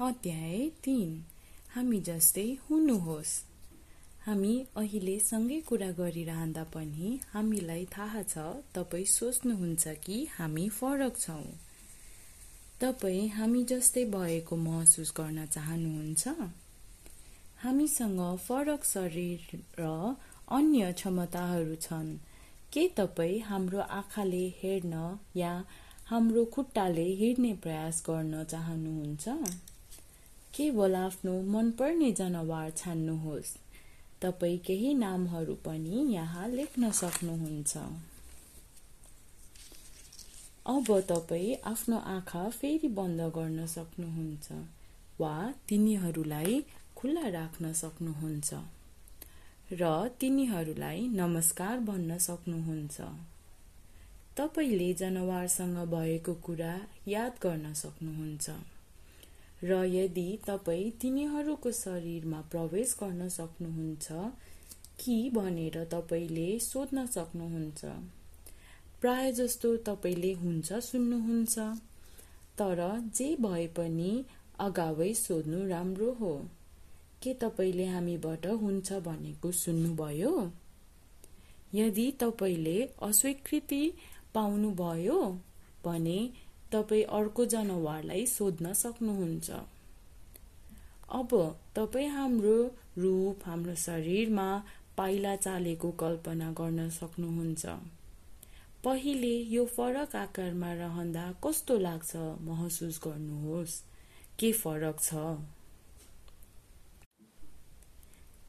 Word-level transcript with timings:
अध्याय 0.00 0.68
तिन। 0.84 1.24
हामी 1.74 2.00
जस्तै 2.00 2.56
हुनुहोस्। 2.70 3.30
हामी 4.26 4.52
अहिले 4.76 5.18
सँगै 5.18 5.60
कुरा 5.60 5.90
गरिरहँदा 5.90 6.62
पनि 6.64 7.08
हामीलाई 7.32 7.84
थाहा 7.84 8.22
छ 8.22 8.38
तपाईँ 8.74 9.04
सोच्नुहुन्छ 9.04 9.88
कि 9.88 10.28
हामी 10.30 10.68
फरक 10.68 11.18
छौँ। 11.18 11.42
तपाईँ 12.80 13.28
हामी 13.28 13.64
जस्तै 13.64 14.04
भएको 14.04 14.56
महसुस 14.56 15.12
गर्न 15.16 15.46
चाहनुहुन्छ? 15.46 16.28
हामीसँग 17.62 18.20
फरक 18.36 18.84
शरीर 18.84 19.58
र 19.80 20.14
अन्य 20.50 20.92
क्षमताहरू 20.92 21.74
छन्। 21.76 22.18
के 22.72 22.88
तपाईँ 22.88 23.40
हाम्रो 23.40 23.80
आँखाले 23.80 24.44
हेर्न 24.62 25.18
या 25.36 25.64
हाम्रो 26.06 26.44
खुट्टाले 26.44 27.08
हिँड्ने 27.14 27.52
प्रयास 27.54 28.02
गर्न 28.06 28.44
चाहनुहुन्छ? 28.44 29.28
केवल 30.58 30.94
आफ्नो 30.94 31.32
मनपर्ने 31.42 32.10
जनावर 32.12 32.70
छान्नुहोस्। 32.76 33.50
तपाईँ 34.22 34.58
केही 34.58 34.94
नामहरू 34.94 35.54
पनि 35.54 36.14
यहाँ 36.14 36.48
लेख्न 36.48 36.90
सक्नुहुन्छ। 36.90 37.76
अब 40.66 40.88
तपाईँ 41.00 41.54
आफ्नो 41.64 41.98
आँखा 42.06 42.42
फेरि 42.50 42.88
बन्द 42.88 43.20
गर्न 43.36 43.66
सक्नुहुन्छ 43.66 44.46
वा 45.20 45.34
तिनीहरूलाई 45.68 46.64
खुल्ला 46.96 47.28
राख्न 47.28 47.72
सक्नुहुन्छ 47.72 48.50
र 49.72 49.92
तिनीहरूलाई 50.20 51.06
नमस्कार 51.12 51.78
भन्न 51.80 52.18
सक्नुहुन्छ। 52.18 53.00
तपाईँले 54.36 54.92
जनावरसँग 54.94 55.78
भएको 55.94 56.34
कुरा 56.34 56.74
याद 57.08 57.38
गर्न 57.42 57.72
सक्नुहुन्छ। 57.74 58.77
र 59.64 59.84
यदि 59.84 60.38
तपाईँ 60.46 60.90
तिनीहरूको 60.90 61.70
शरीरमा 61.72 62.40
प्रवेश 62.40 62.96
गर्न 63.02 63.28
सक्नुहुन्छ 63.28 64.06
कि 65.00 65.30
भनेर 65.30 65.84
तपाईँले 65.84 66.58
सोध्न 66.58 67.06
सक्नुहुन्छ? 67.06 67.84
प्राय 69.00 69.32
जस्तो 69.32 69.76
तपाईँले 69.76 70.32
हुन्छ 70.32 70.72
सुन्नुहुन्छ। 70.72 71.58
तर 72.58 73.00
जे 73.14 73.36
भए 73.36 73.66
पनि 73.66 74.24
अगावै 74.58 75.14
सोध्नु 75.14 75.68
राम्रो 75.68 76.12
हो। 76.12 76.32
के 77.22 77.34
तपाईँले 77.34 77.86
हामीबाट 77.86 78.46
हुन्छ 78.46 78.92
भनेको 78.92 79.52
सुन्नुभयो? 79.52 80.52
यदि 81.74 82.10
तपाईँले 82.20 82.88
अस्वीकृति 83.02 83.92
पाउनुभयो 84.34 85.40
भने 85.84 86.30
तपाईँ 86.72 87.04
अर्को 87.04 87.44
जनावरलाई 87.44 88.26
सोध्न 88.26 88.72
सक्नुहुन्छ। 88.72 89.50
अब 91.10 91.60
तपाईँ 91.76 92.08
हाम्रो 92.08 92.56
रूप 92.98 93.40
हाम्रो 93.44 93.74
शरीरमा 93.74 94.64
पाइला 94.96 95.36
चालेको 95.36 95.90
कल्पना 95.90 96.50
गर्न 96.52 96.90
सक्नुहुन्छ। 96.90 97.66
पहिले 98.84 99.36
यो 99.36 99.64
फरक 99.66 100.16
आकारमा 100.16 100.72
रहँदा 100.72 101.34
कस्तो 101.44 101.78
लाग्छ 101.78 102.16
महसुस 102.16 103.00
गर्नुहोस्। 103.04 103.82
के 104.38 104.52
फरक 104.52 105.00
छ? 105.00 105.14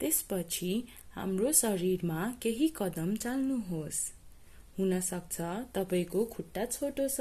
त्यसपछि 0.00 0.84
हाम्रो 1.14 1.52
शरीरमा 1.52 2.34
केही 2.42 2.68
कदम 2.76 3.16
चाल्नुहोस्। 3.16 4.12
हुन 4.78 5.00
सक्छ 5.00 5.40
तपाईँको 5.74 6.24
खुट्टा 6.24 6.64
छोटो 6.64 7.08
छ। 7.08 7.20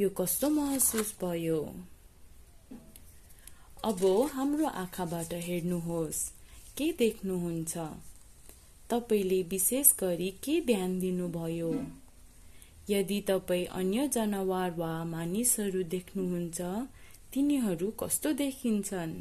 यो 0.00 0.08
कस्तो 0.08 0.50
महसुस 0.50 1.14
भयो? 1.20 1.58
अब 3.84 4.28
हाम्रो 4.32 4.66
आँखाबाट 4.66 5.32
हेर्नुहोस् 5.32 6.32
के 6.78 6.92
देख्नुहुन्छ? 6.92 7.78
तपाईँले 8.90 9.42
विशेष 9.42 9.92
गरी 9.98 10.30
के 10.30 10.60
ध्यान 10.60 11.00
दिनुभयो? 11.00 11.72
यदि 12.90 13.20
तपाईँ 13.20 13.66
अन्य 13.66 14.08
जनावर 14.08 14.70
वा 14.70 15.04
मानिसहरू 15.04 15.82
देख्नुहुन्छ 15.82 16.60
तिनीहरू 17.34 17.90
कस्तो 17.90 18.32
देखिन्छन्? 18.32 19.14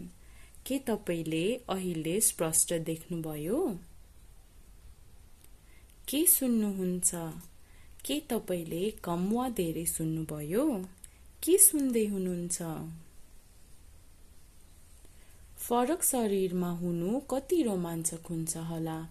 के 0.65 0.79
तपाईँले 0.79 1.55
अहिले 1.69 2.21
स्पष्ट 2.21 2.73
देख्नुभयो? 2.73 3.79
के 6.09 6.25
सुन्नुहुन्छ? 6.25 7.15
के 8.05 8.19
तपाईँले 8.19 8.91
कम 9.03 9.31
वा 9.33 9.49
धेरै 9.49 9.85
सुन्नुभयो? 9.85 10.63
के 11.43 11.57
सुन्दै 11.57 12.05
हुनुहुन्छ? 12.05 12.61
फरक 15.57 16.03
शरीरमा 16.03 16.71
हुनु 16.71 17.19
कति 17.19 17.61
रोमाञ्चक 17.63 18.27
हुन्छ 18.29 18.57
होला। 18.57 19.07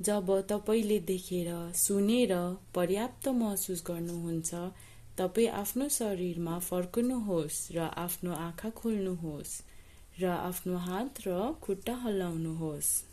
जब 0.00 0.30
तपाईँले 0.48 0.98
देखेर 0.98 1.72
सुनेर 1.74 2.32
पर्याप्त 2.74 3.28
महसुस 3.28 3.82
गर्नुहुन्छ 3.86 4.54
तपाईँ 5.18 5.48
आफ्नो 5.48 5.88
शरीरमा 5.88 6.58
फर्कनुहोस् 6.58 7.72
र 7.72 7.78
आफ्नो 7.78 8.32
आँखा 8.32 8.70
खोल्नुहोस् 8.70 9.62
र 10.20 10.26
आफ्नो 10.26 10.76
हात 10.76 11.20
र 11.26 11.52
खुट्टा 11.62 11.94
हल्लाउनुहोस्। 11.94 13.11